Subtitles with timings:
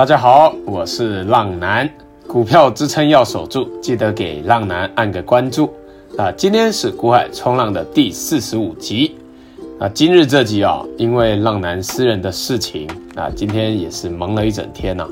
[0.00, 1.86] 大家好，我是浪男，
[2.26, 5.70] 股票支撑要守住，记得给浪男按个关注。
[6.16, 9.14] 啊，今天是股海冲浪的第四十五集。
[9.78, 15.06] 啊，今日这集啊，因为浪男私人的事情，啊，今天也是忙了一整天呐。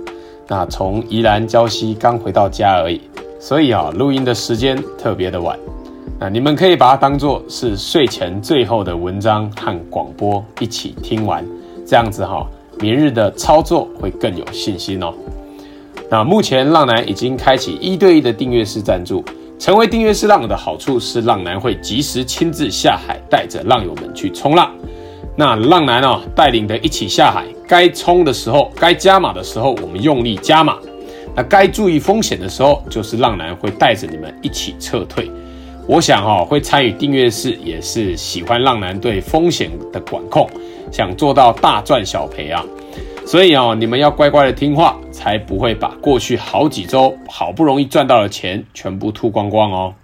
[0.47, 2.99] 那从宜兰礁溪刚回到家而已，
[3.39, 5.59] 所以啊，录音的时间特别的晚。
[6.19, 11.45] 啊，你们可以把它当做是睡前最后的文章和广播一起听完，
[11.87, 12.49] 这样子哈。
[12.81, 15.13] 明日的操作会更有信心哦。
[16.11, 19.23] 那目前浪男已经开启一对一的订阅式赞助，
[19.59, 24.73] 成为订阅式浪友的好处是浪男会及时亲自下海，带着浪友们去冲浪。
[25.37, 30.79] 那浪男哦带领的一起下海，该冲的时候，该加码的时候，我们用力加码。
[31.37, 35.31] 那该注意风险的时候，就是浪男会带着你们一起撤退。
[35.87, 40.49] 我想哈、哦，会参与订阅式也是喜欢浪男对风险的管控。
[40.91, 42.65] 想做到大赚小赔啊，
[43.27, 49.95] 所以哦，你们要乖乖的听话，才不会把过去好几周好不容易赚到的钱全部吐光光哦。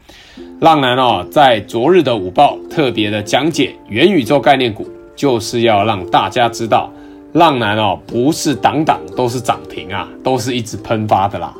[0.60, 4.86] 浪男哦，在昨日的午报特别的讲解元宇宙概念股，
[5.16, 6.90] 就是要让大家知道，
[7.32, 11.52] 浪男哦不是档档都是涨停啊，都是一直喷发的啦，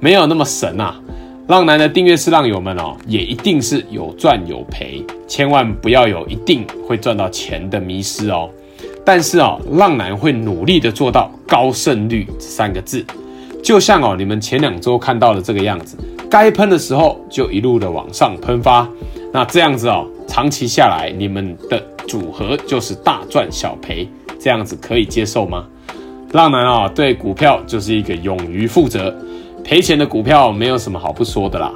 [0.00, 1.00] 没有那么神啊。
[1.48, 8.50] 浪男的订阅式浪友们哦，也一定是有赚有赔，千万不要有一定会赚到钱的迷失哦。
[9.06, 13.06] 但是哦，浪男会努力的做到高胜率这三个字，
[13.62, 15.96] 就像哦，你们前两周看到的这个样子，
[16.28, 18.86] 该喷的时候就一路的往上喷发，
[19.32, 24.08] 那这样子哦，长期下来你们的组合就是大赚小赔，
[24.40, 25.64] 这样子可以接受吗？
[26.32, 29.14] 浪男啊，对股票就是一个勇于负责，
[29.62, 31.72] 赔钱的股票没有什么好不说的啦。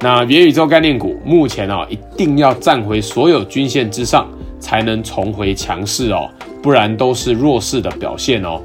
[0.00, 4.28] 那元宇宙概念股目前啊，一定要站回所有均线之上，
[4.60, 6.30] 才能重回强势哦。
[6.62, 8.60] 不然都是弱势的表现哦。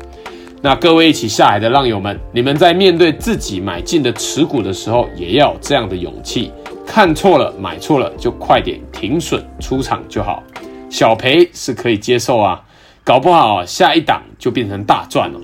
[0.61, 6.52] 那各位一起下海的浪友们，你们在面对自己买进的持股的时候，也要有这样的勇气。
[6.85, 10.41] 看错了，买错了，就快点停损出场就好。
[10.90, 12.62] 小赔是可以接受啊，
[13.03, 15.40] 搞不好下一档就变成大赚了。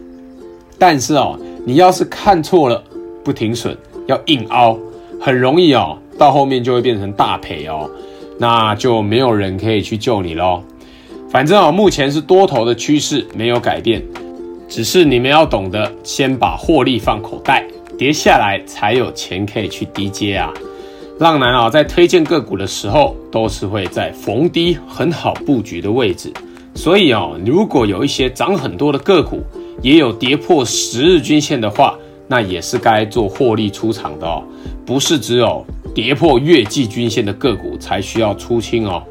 [0.78, 2.82] 但是哦，你要是看错了
[3.24, 4.78] 不停损，要硬凹，
[5.20, 7.90] 很容易哦，到后面就会变成大赔哦，
[8.38, 10.64] 那就没有人可以去救你喽。
[11.32, 14.04] 反正啊，目前是多头的趋势没有改变，
[14.68, 17.64] 只是你们要懂得先把获利放口袋，
[18.00, 20.52] 跌下来才有钱可以去低接啊。
[21.20, 26.34] 浪男啊，在推荐个股的时候，都是会在逢低很好布局的位置，
[26.74, 29.44] 所以啊，如果有一些涨很多的个股，
[29.84, 31.96] 也有跌破十日均线的话，
[32.28, 34.42] 那也是该做获利出场的哦，
[34.84, 35.64] 不是只有
[35.94, 39.04] 跌破月季均线的个股才需要出清哦。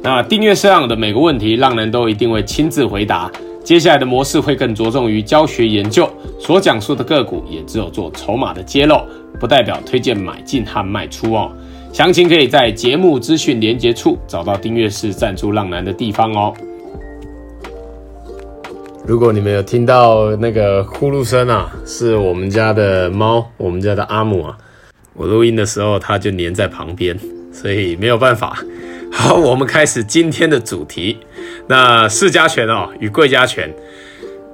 [0.00, 3.30] 那订阅式浪友的每个问题，浪男都一定会亲自回答。
[3.64, 9.02] 接下来的模式会更着重于教学研究，所讲述的个股也只有做筹码的揭露，
[9.38, 11.50] 不代表推荐买进和卖出哦。
[11.92, 16.54] 详情可以在节目资讯连接处找到订阅式赞助浪男的地方哦。
[19.04, 24.56] 如果你们有听到那个呼噜声啊，是我们家的猫，我们家的阿姆啊。
[25.14, 27.18] 我录音的时候，它就黏在旁边，
[27.52, 28.62] 所以没有办法。
[29.12, 31.18] 好，我们开始今天的主题。
[31.66, 33.72] 那市家权哦与柜加权，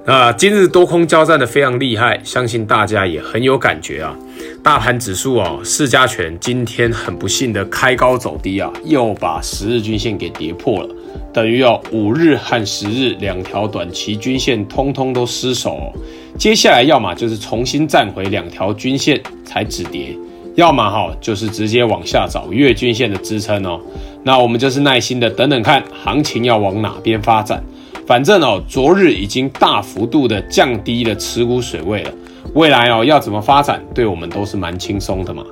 [0.05, 4.15] 啊，今日多空交战的非常厉害，相信大家也很有感觉啊。
[4.63, 10.89] 大盘指数哦，市家权今天很不幸的开高走低啊，又把十日均线给跌破了，
[11.33, 15.93] 等于哦五日和十日两条短期均线通通都失守哦。
[16.37, 20.17] 接下来要么就是重新站回两条均线才止跌，
[20.55, 23.79] 要么哈就是直接往下找月均线的支撑哦。
[24.27, 27.63] 那我们就是耐心的等等看，行情要往哪边发展。
[28.07, 32.11] 反正哦，昨日已经大幅度的降低了持股水位了，
[32.55, 35.43] 未来哦要怎么发展，对我们都是蛮轻松的嘛。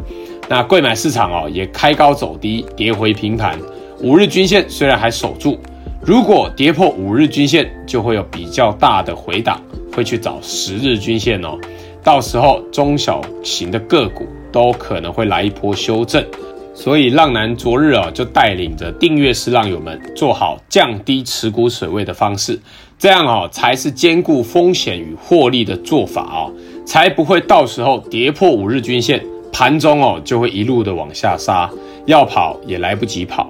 [0.49, 3.59] 那贵买市场哦也开高走低，跌回平盘。
[4.01, 5.59] 五日均线虽然还守住，
[6.01, 9.61] 如果跌破五日均线，就会有比较大的回档，
[9.95, 11.59] 会去找十日均线哦。
[12.03, 16.25] 到时候中小型的个股都可能会来一波修正。
[16.73, 22.59] 所以浪男昨日啊，就带领着订阅式浪友们做好降低持股水位的方式，
[22.97, 26.51] 这样哦才是兼顾风险与获利的做法哦，
[26.85, 31.69] 才不会到时候跌破五日均线，盘中哦就会一路的往下杀，
[32.05, 33.49] 要跑也来不及跑。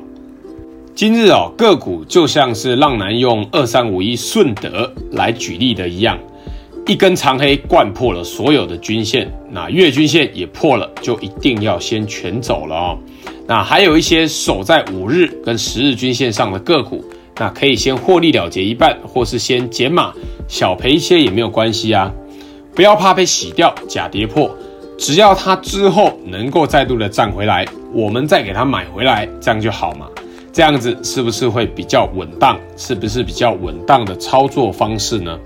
[0.94, 6.20] 今日哦个股就像是浪男用二三五一顺德来举例的一样。
[6.86, 12.98] 一根长黑贯破了所有的均线，那月均线也破了，就一定要先全走了哦。
[13.48, 17.04] 那还有一些守在五日跟十日均线上的个股，
[17.38, 20.14] 那可以先获利了结一半，或是先减码
[20.48, 22.12] 小赔一些也没有关系啊。
[22.76, 24.54] 不要怕被洗掉假跌破，
[24.98, 30.08] 只要它之后能够再度的站回来，我们再给它买回来，这样就好嘛。
[30.52, 32.60] 这样子是不是会比较稳当？
[32.76, 35.40] 是不是比较稳当的操作方式呢？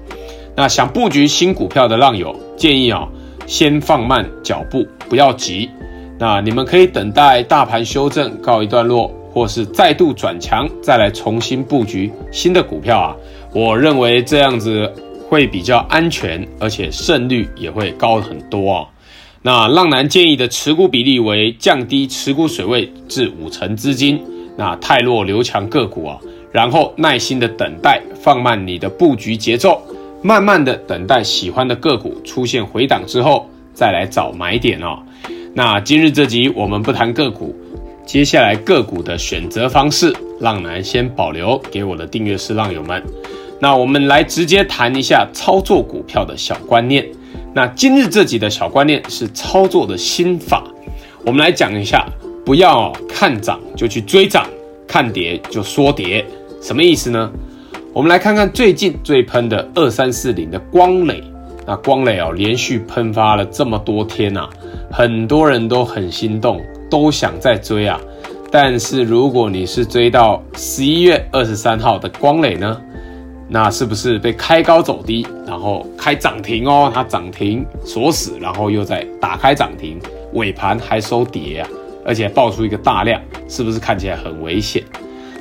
[0.58, 3.08] 那想布局新股票的浪友，建议啊，
[3.46, 5.70] 先放慢脚步，不要急。
[6.18, 13.16] 那你们可以等待大盘修正告一段落，或是再度转强，再来重新布局新的股票啊。
[13.54, 14.92] 我认为这样子
[15.30, 18.88] 会比较安全，而且胜率也会高很多哦。
[19.44, 24.20] 那浪男建议的持股比例为降低持股水位至五成资金。
[24.58, 26.18] 那汰弱留强个股啊，
[26.52, 29.80] 然后耐心的等待，放慢你的布局节奏，
[30.22, 35.00] 慢慢的等待喜欢的个股出现回档之后，再来找买点哦。
[35.54, 37.56] 那今日这集我们不谈个股，
[38.06, 43.02] 接下来个股的选择方式，浪男先保留给我的订阅式浪友们。
[43.60, 47.06] 那我们来直接谈一下操作股票的小观念。
[47.54, 50.64] 那今日这集的小观念是操作的心法，
[51.26, 52.06] 我们来讲一下。
[52.46, 54.48] 不要看涨就去追涨，
[54.88, 56.26] 看跌就说跌，
[56.62, 57.30] 什么意思呢？
[57.98, 61.24] 我们来看看最近最喷的二三四零的光磊，
[61.66, 64.48] 那光磊哦，连续喷发了这么多天呐，
[64.92, 66.62] 很多人都很心动，
[66.92, 68.00] 都想再追啊。
[68.52, 72.80] 但是如果你是追到十一月二十三号的光磊呢，
[73.48, 76.92] 那是不是被开高走低，然后开涨停哦？
[76.94, 80.00] 它涨停锁死，然后又再打开涨停，
[80.34, 81.70] 尾盘还收跌啊？
[82.06, 84.84] 而且爆出一个大量，是不是看起来很危险？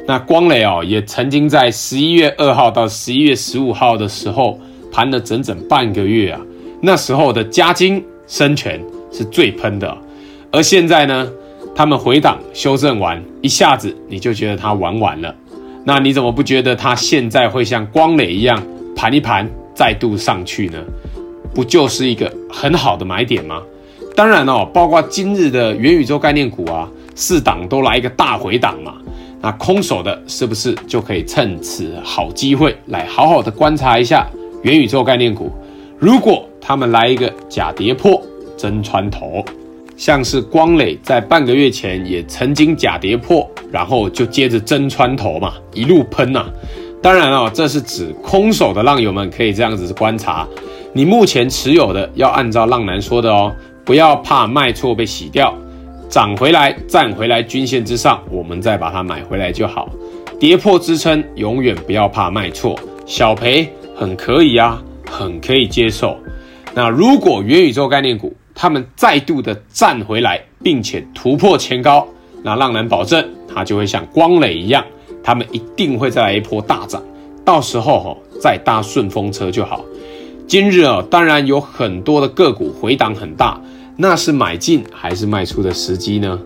[0.06, 4.58] 那光磊哦，也曾经在十一月二号到十一月十五号的时候
[4.92, 6.40] 盘了整整半个月啊。
[6.80, 8.80] 那时候的嘉金、生全
[9.10, 9.96] 是最喷的，
[10.52, 11.28] 而现在呢，
[11.74, 15.34] 他们回档修正完，一下子你就觉得它玩完了。
[15.84, 18.62] 那你怎么不觉得它现在会像光磊一样
[18.94, 20.78] 盘一盘再度上去呢？
[21.54, 23.60] 不就是一个很好的买点吗？
[24.14, 28.94] 当然哦，包括今日的元宇宙概念股啊，四档都来一个大回档嘛，
[29.40, 34.26] 那空手的是不是就可以趁此好机会来好好的观察一下
[34.62, 35.50] 元宇宙概念股？
[35.98, 38.20] 如果他们来一个假跌破
[38.56, 39.44] 真穿头，
[39.96, 46.46] 像是光磊在半个月前也曾经假跌破，然后就接着真穿头嘛，一路喷呐。
[47.02, 50.46] 当然哦，这是指空手的浪友们可以这样子观察，
[50.92, 53.54] 你目前持有的要按照浪男说的哦。
[53.84, 55.56] 不要怕卖错被洗掉，
[56.08, 59.88] 涨回来站回来均线之上，我们再把它买回来就好。
[60.38, 66.16] 跌破支撑，永远不要怕卖错，小赔很可以啊，很可以接受。
[66.74, 72.06] 那如果元宇宙概念股他们再度的站回来，并且突破前高，
[72.42, 74.84] 那浪男保证它就会像光磊一样，
[75.22, 77.02] 他们一定会再来一波大涨，
[77.44, 79.84] 到时候吼再搭顺风车就好。
[80.46, 83.60] 今日啊，当然有很多的个股回档很大。
[83.98, 86.38] 那是买进还是卖出的时机呢？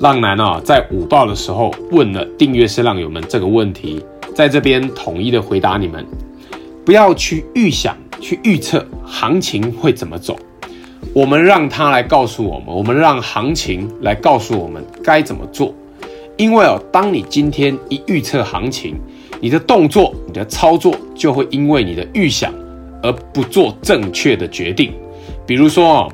[0.00, 4.04] 浪男啊，在午报的时候问了订阅式浪友们这个问题，
[4.34, 6.06] 在这边统一的回答你们：
[6.84, 10.38] 不要去预想、去预测行情会怎么走，
[11.14, 15.74] 我们让它来告诉我们，我们让行情来告诉我们该怎么做。
[16.36, 18.94] 因为哦，当你今天一预测行情，
[19.40, 22.52] 你的动作、你的操作就会因为你的预想
[23.02, 24.92] 而不做正确的决定。
[25.46, 26.12] 比如说哦。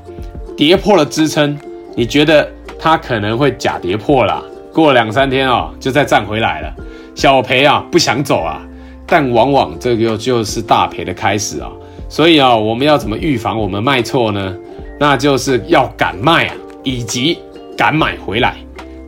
[0.56, 1.58] 跌破了支撑，
[1.96, 4.42] 你觉得它可能会假跌破了？
[4.72, 6.74] 过两三天哦，就再站回来了，
[7.14, 8.60] 小赔啊，不想走啊，
[9.06, 11.70] 但往往这个就是大赔的开始啊。
[12.08, 14.54] 所以啊，我们要怎么预防我们卖错呢？
[14.98, 17.38] 那就是要敢卖啊，以及
[17.76, 18.56] 敢买回来，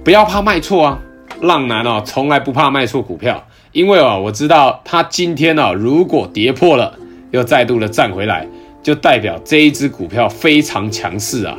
[0.05, 0.99] 不要怕卖错啊。
[1.43, 6.95] 浪男哦，从来不怕卖错股票，因为哦，我知道他今天哦，如果跌破了，
[7.31, 8.47] 又再度的站回来。
[8.87, 11.59] 就代表这一只股票非常强势啊，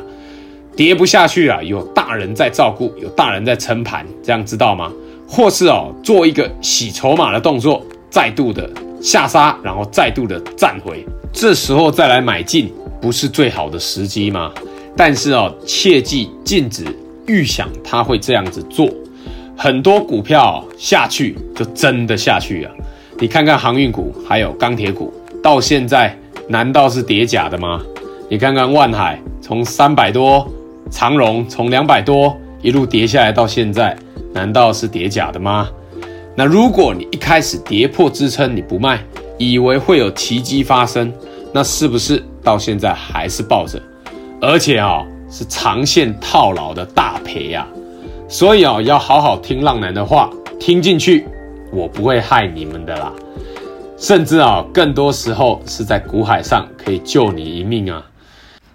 [0.74, 4.90] 跌不下去啊，有大人在照顾，有大人在撑盘，这样知道吗？
[5.28, 8.66] 或是哦，做一个洗筹码的动作，再度的
[9.02, 14.50] 下杀，然后再度的站回，这时候再来买进，不是最好的时机吗？
[14.96, 16.82] 但是哦，切记禁止
[17.26, 18.88] 预想它会这样子做，
[19.54, 22.72] 很多股票下去就真的下去啊，
[23.18, 26.18] 你看看航运股，还有钢铁股，到现在。
[26.48, 27.82] 难道是叠假的吗？
[28.30, 30.46] 你看看万海从三百多，
[30.90, 33.96] 长荣从两百多一路跌下来到现在，
[34.32, 35.68] 难道是叠假的吗？
[36.34, 38.98] 那如果你一开始跌破支撑你不卖，
[39.36, 41.12] 以为会有奇迹发生，
[41.52, 43.80] 那是不是到现在还是抱着？
[44.40, 48.28] 而且啊、是长线套牢的大赔呀、啊！
[48.28, 51.26] 所以啊、要好好听浪男的话，听进去，
[51.72, 53.12] 我不会害你们的啦。
[53.98, 58.04] 甚至啊，更多时候是在股海上可以救你一命啊。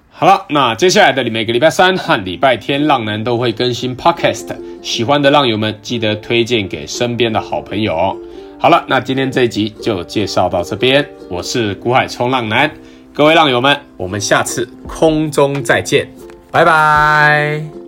[0.10, 8.16] 好了，那接下来的每个礼拜三和礼拜天，浪男都会更新 Podcast，喜欢的浪友们记得推荐给身边的好朋友。
[8.60, 12.72] 好了，那今天这一集就介绍到这边，我是股海冲浪男，
[13.14, 16.08] 各位浪友们，我们下次空中再见，
[16.52, 17.83] 拜拜。